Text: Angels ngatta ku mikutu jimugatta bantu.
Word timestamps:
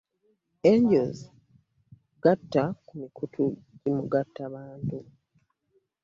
Angels 0.71 1.19
ngatta 2.17 2.63
ku 2.85 2.93
mikutu 3.01 3.43
jimugatta 3.79 4.43
bantu. 4.53 4.97